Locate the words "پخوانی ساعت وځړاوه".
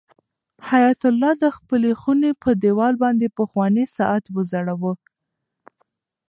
3.39-4.93